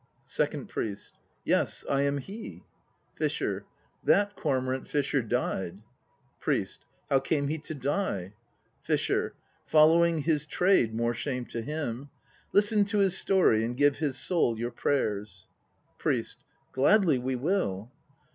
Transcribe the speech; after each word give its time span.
SECOND 0.25 0.67
PRIEST. 0.67 1.19
Yes, 1.45 1.85
I 1.87 2.01
am 2.01 2.17
he. 2.17 2.63
FISHER. 3.13 3.65
That 4.03 4.35
cormorant 4.35 4.87
fisher 4.87 5.21
died. 5.21 5.83
PRIEST. 6.39 6.87
How 7.11 7.19
came 7.19 7.49
he 7.49 7.59
to 7.59 7.75
die? 7.75 8.33
FISHER. 8.81 9.35
Following 9.67 10.23
his 10.23 10.47
trade, 10.47 10.95
more 10.95 11.13
shame 11.13 11.45
to 11.45 11.61
him. 11.61 12.09
Listen 12.51 12.83
to 12.85 12.97
his 12.97 13.15
story 13.15 13.63
and 13.63 13.77
give 13.77 13.97
his 13.99 14.17
soul 14.17 14.57
your 14.57 14.71
prayers. 14.71 15.47
PRIEST. 15.99 16.45
Gladly 16.71 17.19
we 17.19 17.35
will. 17.35 17.91